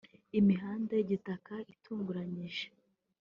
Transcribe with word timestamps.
imihanda 0.39 0.91
y’igitaka 0.95 1.53
itunganyije 1.73 2.65